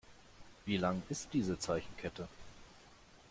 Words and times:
Wie 0.65 0.77
lang 0.77 1.03
ist 1.09 1.31
diese 1.31 1.59
Zeichenkette? 1.59 2.27